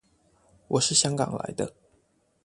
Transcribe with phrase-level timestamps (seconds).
[0.67, 1.75] 我是香港來的